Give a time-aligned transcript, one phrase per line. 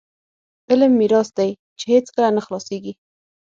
[0.69, 1.49] علم میراث دی
[1.79, 2.93] چې هیڅکله نه خلاصیږي.